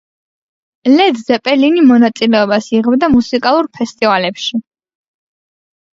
[0.93, 4.63] ლედ ზეპელინი მონაწილეობას იღებდა მუსიკალურ ფესტივალებში.